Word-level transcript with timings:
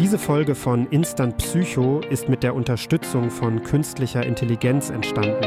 Diese 0.00 0.18
Folge 0.18 0.54
von 0.54 0.86
Instant 0.86 1.36
Psycho 1.36 2.00
ist 2.08 2.26
mit 2.30 2.42
der 2.42 2.54
Unterstützung 2.54 3.30
von 3.30 3.62
künstlicher 3.62 4.24
Intelligenz 4.24 4.88
entstanden. 4.88 5.44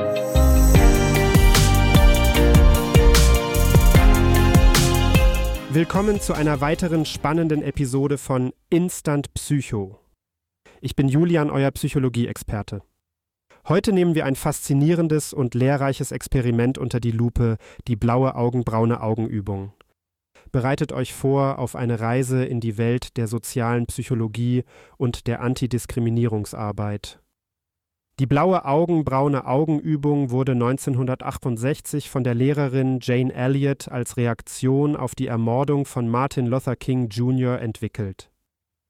Willkommen 5.72 6.22
zu 6.22 6.34
einer 6.34 6.62
weiteren 6.62 7.08
spannenden 7.08 7.64
Episode 7.64 8.20
von 8.20 8.54
Instant 8.70 9.34
Psycho. 9.34 10.00
Ich 10.82 10.96
bin 10.96 11.08
Julian, 11.08 11.50
euer 11.50 11.72
Psychologie-Experte. 11.72 12.84
Heute 13.68 13.92
nehmen 13.92 14.14
wir 14.14 14.28
ein 14.28 14.36
faszinierendes 14.36 15.34
und 15.34 15.56
lehrreiches 15.56 16.12
Experiment 16.12 16.78
unter 16.78 17.00
die 17.00 17.12
Lupe, 17.12 17.58
die 17.88 17.96
blaue 17.96 18.36
Augen-braune 18.36 19.02
Augenübung. 19.02 19.74
Bereitet 20.54 20.94
euch 20.94 21.14
vor 21.14 21.58
auf 21.58 21.76
eine 21.76 22.00
Reise 22.00 22.46
in 22.46 22.60
die 22.60 22.78
Welt 22.78 23.18
der 23.18 23.28
sozialen 23.28 23.88
Psychologie 23.88 24.64
und 24.98 25.26
der 25.26 25.42
Antidiskriminierungsarbeit. 25.42 27.20
Die 28.20 28.28
blaue 28.28 28.64
Augen-braune 28.64 29.48
Augenübung 29.48 30.30
wurde 30.30 30.52
1968 30.52 32.12
von 32.12 32.24
der 32.24 32.36
Lehrerin 32.36 33.00
Jane 33.02 33.34
Elliott 33.34 33.88
als 33.88 34.16
Reaktion 34.16 34.96
auf 34.96 35.16
die 35.16 35.26
Ermordung 35.26 35.88
von 35.88 36.08
Martin 36.08 36.46
Luther 36.46 36.76
King 36.76 37.08
Jr. 37.08 37.60
entwickelt. 37.60 38.30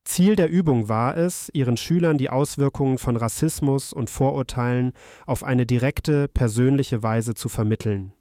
Ziel 0.03 0.35
der 0.35 0.49
Übung 0.49 0.89
war 0.89 1.15
es, 1.15 1.49
ihren 1.53 1.77
Schülern 1.77 2.17
die 2.17 2.29
Auswirkungen 2.29 2.97
von 2.97 3.15
Rassismus 3.15 3.93
und 3.93 4.09
Vorurteilen 4.09 4.91
auf 5.25 5.45
eine 5.45 5.65
direkte, 5.65 6.27
persönliche 6.27 7.03
Weise 7.03 7.35
zu 7.35 7.47
vermitteln. 7.47 8.11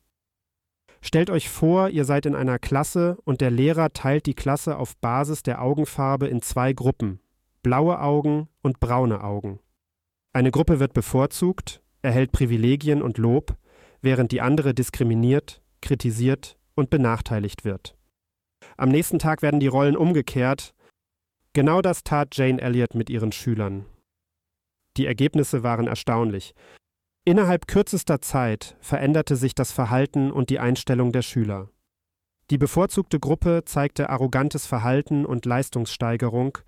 Stellt 1.05 1.30
euch 1.30 1.48
vor, 1.48 1.88
ihr 1.91 2.05
seid 2.05 2.27
in 2.27 2.34
einer 2.34 2.59
Klasse 2.59 3.19
und 3.24 3.41
der 3.41 3.51
Lehrer 3.51 3.92
teilt 3.92 4.27
die 4.27 4.34
Klasse 4.34 4.77
auf 4.77 4.97
Basis 4.97 5.42
der 5.42 5.61
Augenfarbe 5.61 6.28
in 6.28 6.41
zwei 6.41 6.73
Gruppen, 6.73 7.20
blaue 7.62 8.01
Augen 8.01 8.48
und 8.62 8.80
braune 8.80 9.23
Augen. 9.23 9.59
Eine 10.33 10.51
Gruppe 10.52 10.80
wird 10.80 10.95
bevorzugt, 10.95 11.83
erhält 12.03 12.33
Privilegien 12.33 13.03
und 13.03 13.19
Lob, 13.19 13.56
während 14.00 14.33
die 14.33 14.41
andere 14.41 14.75
diskriminiert, 14.75 15.61
kritisiert 15.83 16.56
und 16.75 16.89
benachteiligt 16.89 17.64
wird. 17.64 17.97
Am 18.77 18.89
nächsten 18.89 19.19
Tag 19.19 19.42
werden 19.42 19.61
die 19.61 19.66
Rollen 19.66 19.97
umgekehrt 19.97 20.72
Genau 21.55 21.83
das 21.83 22.03
tat 22.03 22.34
Jane 22.34 22.62
Elliott 22.62 22.94
mit 22.94 23.11
ihren 23.11 23.31
Schülern. 23.31 23.84
Die 24.97 25.05
Ergebnisse 25.05 25.62
waren 25.62 25.87
erstaunlich. 25.87 26.55
Innerhalb 27.25 27.69
kürzester 27.69 28.20
Zeit 28.20 28.77
veränderte 28.81 29.37
sich 29.37 29.55
das 29.55 29.70
Verhalten 29.70 30.33
und 30.33 30.51
die 30.51 30.59
Einstellung 30.59 31.12
der 31.12 31.23
Schüler. 31.23 31.69
Die 32.51 32.59
bevorzugte 32.59 33.20
Gruppe 33.20 33.62
zeigte 33.65 34.11
arrogantes 34.11 34.67
Verhalten 34.67 35.25
und 35.25 35.47
Leistungssteigerung, 35.47 36.59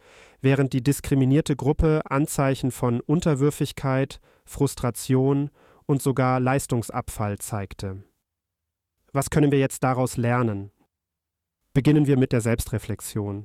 während 0.40 0.72
die 0.72 0.82
diskriminierte 0.82 1.56
Gruppe 1.56 2.02
Anzeichen 2.08 2.70
von 2.70 3.00
Unterwürfigkeit, 3.00 4.20
Frustration 4.44 5.50
und 5.86 6.02
sogar 6.02 6.38
Leistungsabfall 6.38 7.38
zeigte. 7.38 8.04
Was 9.12 9.30
können 9.30 9.50
wir 9.50 9.58
jetzt 9.58 9.82
daraus 9.82 10.16
lernen? 10.16 10.70
Beginnen 11.72 12.06
wir 12.06 12.16
mit 12.16 12.32
der 12.32 12.40
Selbstreflexion. 12.40 13.44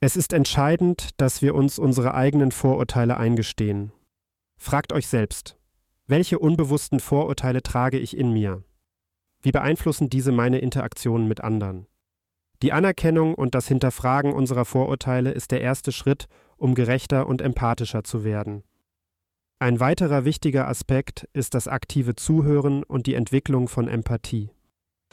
Es 0.00 0.16
ist 0.16 0.34
entscheidend, 0.34 1.18
dass 1.20 1.40
wir 1.40 1.54
uns 1.54 1.78
unsere 1.78 2.14
eigenen 2.14 2.52
Vorurteile 2.52 3.16
eingestehen. 3.16 3.92
Fragt 4.58 4.92
euch 4.92 5.06
selbst, 5.06 5.55
welche 6.06 6.38
unbewussten 6.38 7.00
Vorurteile 7.00 7.62
trage 7.62 7.98
ich 7.98 8.16
in 8.16 8.32
mir? 8.32 8.62
Wie 9.42 9.52
beeinflussen 9.52 10.08
diese 10.08 10.32
meine 10.32 10.58
Interaktionen 10.58 11.28
mit 11.28 11.40
anderen? 11.42 11.86
Die 12.62 12.72
Anerkennung 12.72 13.34
und 13.34 13.54
das 13.54 13.68
Hinterfragen 13.68 14.32
unserer 14.32 14.64
Vorurteile 14.64 15.32
ist 15.32 15.50
der 15.50 15.60
erste 15.60 15.92
Schritt, 15.92 16.26
um 16.56 16.74
gerechter 16.74 17.26
und 17.26 17.42
empathischer 17.42 18.02
zu 18.02 18.24
werden. 18.24 18.62
Ein 19.58 19.80
weiterer 19.80 20.24
wichtiger 20.24 20.68
Aspekt 20.68 21.28
ist 21.32 21.54
das 21.54 21.68
aktive 21.68 22.14
Zuhören 22.14 22.82
und 22.82 23.06
die 23.06 23.14
Entwicklung 23.14 23.68
von 23.68 23.88
Empathie 23.88 24.50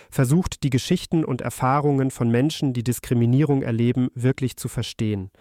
versucht, 0.10 0.64
die 0.64 0.70
Geschichten 0.70 1.24
und 1.24 1.42
Erfahrungen 1.42 2.12
von 2.12 2.30
Menschen, 2.30 2.74
die 2.74 2.84
Diskriminierung 2.84 3.62
erleben, 3.62 4.10
wirklich 4.16 4.58
zu 4.58 4.68
verstehen. 4.68 5.32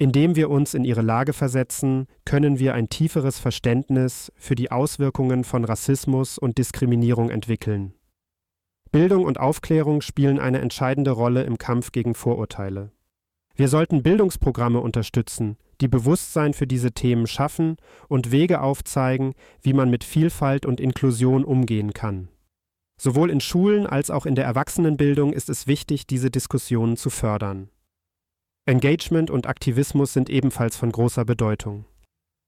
Indem 0.00 0.34
wir 0.34 0.48
uns 0.48 0.72
in 0.72 0.86
ihre 0.86 1.02
Lage 1.02 1.34
versetzen, 1.34 2.06
können 2.24 2.58
wir 2.58 2.72
ein 2.72 2.88
tieferes 2.88 3.38
Verständnis 3.38 4.32
für 4.34 4.54
die 4.54 4.70
Auswirkungen 4.70 5.44
von 5.44 5.62
Rassismus 5.62 6.38
und 6.38 6.56
Diskriminierung 6.56 7.28
entwickeln. 7.28 7.92
Bildung 8.92 9.26
und 9.26 9.38
Aufklärung 9.38 10.00
spielen 10.00 10.38
eine 10.38 10.60
entscheidende 10.60 11.10
Rolle 11.10 11.42
im 11.42 11.58
Kampf 11.58 11.92
gegen 11.92 12.14
Vorurteile. 12.14 12.92
Wir 13.54 13.68
sollten 13.68 14.02
Bildungsprogramme 14.02 14.80
unterstützen, 14.80 15.58
die 15.82 15.88
Bewusstsein 15.88 16.54
für 16.54 16.66
diese 16.66 16.92
Themen 16.92 17.26
schaffen 17.26 17.76
und 18.08 18.30
Wege 18.30 18.62
aufzeigen, 18.62 19.34
wie 19.60 19.74
man 19.74 19.90
mit 19.90 20.02
Vielfalt 20.02 20.64
und 20.64 20.80
Inklusion 20.80 21.44
umgehen 21.44 21.92
kann. 21.92 22.28
Sowohl 22.96 23.30
in 23.30 23.42
Schulen 23.42 23.86
als 23.86 24.10
auch 24.10 24.24
in 24.24 24.34
der 24.34 24.46
Erwachsenenbildung 24.46 25.34
ist 25.34 25.50
es 25.50 25.66
wichtig, 25.66 26.06
diese 26.06 26.30
Diskussionen 26.30 26.96
zu 26.96 27.10
fördern. 27.10 27.68
Engagement 28.70 29.32
und 29.32 29.48
Aktivismus 29.48 30.12
sind 30.12 30.30
ebenfalls 30.30 30.76
von 30.76 30.92
großer 30.92 31.24
Bedeutung. 31.24 31.86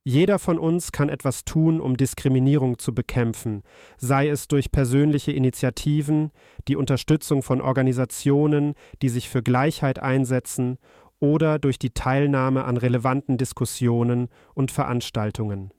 Jeder 0.04 0.38
von 0.38 0.56
uns 0.56 0.92
kann 0.92 1.08
etwas 1.08 1.44
tun, 1.44 1.80
um 1.80 1.96
Diskriminierung 1.96 2.78
zu 2.78 2.94
bekämpfen, 2.94 3.64
sei 3.96 4.28
es 4.28 4.46
durch 4.46 4.70
persönliche 4.70 5.32
Initiativen, 5.32 6.30
die 6.68 6.76
Unterstützung 6.76 7.42
von 7.42 7.60
Organisationen, 7.60 8.74
die 9.02 9.08
sich 9.08 9.28
für 9.28 9.42
Gleichheit 9.42 9.98
einsetzen, 9.98 10.78
oder 11.18 11.58
durch 11.58 11.80
die 11.80 11.90
Teilnahme 11.90 12.64
an 12.64 12.76
relevanten 12.76 13.36
Diskussionen 13.36 14.28
und 14.54 14.70
Veranstaltungen. 14.70 15.72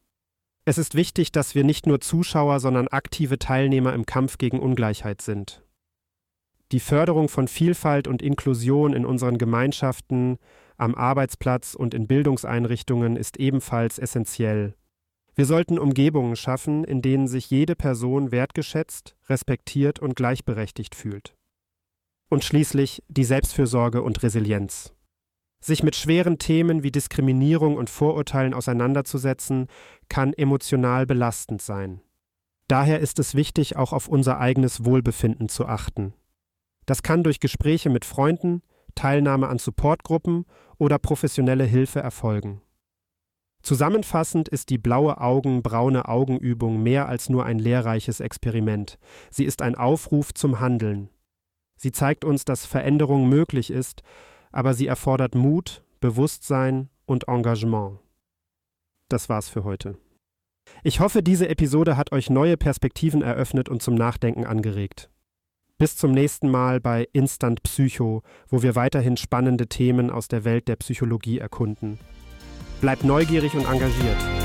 Es 0.66 0.78
ist 0.78 0.94
wichtig, 0.94 1.32
dass 1.32 1.56
wir 1.56 1.64
nicht 1.64 1.88
nur 1.88 2.02
Zuschauer, 2.02 2.60
sondern 2.60 2.90
aktive 2.90 3.40
Teilnehmer 3.40 3.94
im 3.94 4.06
Kampf 4.06 4.38
gegen 4.38 4.60
Ungleichheit 4.60 5.22
sind. 5.22 5.63
Die 6.74 6.80
Förderung 6.80 7.30
von 7.30 7.48
Vielfalt 7.48 8.08
und 8.08 8.24
Inklusion 8.24 8.94
in 8.94 9.06
unseren 9.06 9.38
Gemeinschaften, 9.38 10.40
am 10.76 10.96
Arbeitsplatz 10.96 11.76
und 11.76 11.94
in 11.94 12.08
Bildungseinrichtungen 12.08 13.16
ist 13.16 13.38
ebenfalls 13.38 14.00
essentiell. 14.00 14.74
Wir 15.36 15.46
sollten 15.46 15.78
Umgebungen 15.78 16.36
schaffen, 16.36 16.84
in 16.84 17.04
denen 17.04 17.28
sich 17.28 17.52
jede 17.52 17.76
Person 17.76 18.32
wertgeschätzt, 18.32 19.16
respektiert 19.30 20.00
und 20.00 20.16
gleichberechtigt 20.16 20.96
fühlt. 20.96 21.36
Und 22.32 22.44
schließlich 22.44 23.04
die 23.08 23.24
Selbstfürsorge 23.24 24.02
und 24.02 24.24
Resilienz. 24.24 24.96
Sich 25.60 25.84
mit 25.84 25.96
schweren 25.96 26.40
Themen 26.40 26.82
wie 26.82 26.92
Diskriminierung 26.92 27.78
und 27.78 27.92
Vorurteilen 27.92 28.56
auseinanderzusetzen, 28.56 29.68
kann 30.10 30.34
emotional 30.34 31.06
belastend 31.06 31.62
sein. 31.62 32.02
Daher 32.68 33.00
ist 33.00 33.20
es 33.20 33.36
wichtig, 33.36 33.76
auch 33.76 33.94
auf 33.94 34.08
unser 34.08 34.40
eigenes 34.40 34.86
Wohlbefinden 34.86 35.50
zu 35.50 35.68
achten. 35.68 36.16
Das 36.86 37.04
kann 37.04 37.24
durch 37.24 37.40
Gespräche 37.40 37.90
mit 37.90 38.06
Freunden, 38.06 38.62
Teilnahme 38.96 39.48
an 39.48 39.58
Supportgruppen 39.58 40.46
oder 40.78 41.00
professionelle 41.00 41.64
Hilfe 41.64 42.00
erfolgen. 42.00 42.62
Zusammenfassend 43.62 44.50
ist 44.50 44.70
die 44.70 44.78
blaue 44.78 45.22
Augen, 45.22 45.64
braune 45.64 46.08
Augenübung 46.08 46.84
mehr 46.84 47.08
als 47.08 47.30
nur 47.30 47.46
ein 47.46 47.60
lehrreiches 47.60 48.20
Experiment. 48.20 49.00
Sie 49.32 49.46
ist 49.46 49.62
ein 49.62 49.76
Aufruf 49.76 50.34
zum 50.34 50.60
Handeln. 50.60 51.10
Sie 51.78 51.92
zeigt 51.92 52.26
uns, 52.26 52.44
dass 52.44 52.66
Veränderung 52.66 53.30
möglich 53.30 53.72
ist 53.72 54.04
aber 54.54 54.74
sie 54.74 54.88
erfordert 54.88 55.36
Mut, 55.36 55.84
Bewusstsein 56.00 56.90
und 57.06 57.28
Engagement. 57.28 58.00
Das 59.10 59.28
war's 59.28 59.50
für 59.50 59.66
heute. 59.66 59.98
Ich 60.84 61.02
hoffe, 61.02 61.22
diese 61.22 61.50
Episode 61.50 61.98
hat 61.98 62.14
euch 62.14 62.30
neue 62.30 62.56
Perspektiven 62.56 63.22
eröffnet 63.22 63.68
und 63.68 63.82
zum 63.82 63.96
Nachdenken 63.96 64.46
angeregt. 64.46 65.10
Bis 65.84 65.98
zum 65.98 66.14
nächsten 66.14 66.50
Mal 66.50 66.80
bei 66.80 67.10
Instant 67.12 67.62
Psycho, 67.62 68.24
wo 68.48 68.64
wir 68.64 68.74
weiterhin 68.78 69.18
spannende 69.18 69.68
Themen 69.68 70.12
aus 70.12 70.30
der 70.30 70.46
Welt 70.46 70.70
der 70.70 70.78
Psychologie 70.78 71.40
erkunden. 71.40 72.00
Bleibt 72.80 73.04
neugierig 73.04 73.54
und 73.54 73.66
engagiert. 73.66 74.43